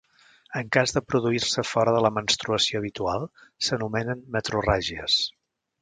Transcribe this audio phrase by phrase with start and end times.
[0.61, 3.31] En cas de produir-se fora de la menstruació habitual
[3.69, 5.25] s'anomenen metrorràgies.